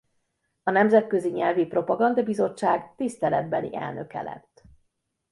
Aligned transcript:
A 0.63 0.71
Nemzetközi 0.71 1.29
Nyelvi 1.29 1.65
Propaganda 1.65 2.23
Bizottság 2.23 2.95
tiszteletbeli 2.95 3.75
elnöke 3.75 4.21
lett. 4.21 4.63